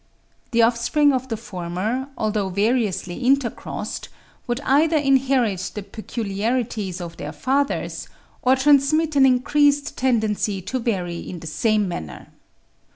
[0.49, 4.07] The offspring of the former, although variously intercrossed,
[4.47, 8.07] would either inherit the peculiarities of their fathers
[8.41, 12.29] or transmit an increased tendency to vary in the same manner.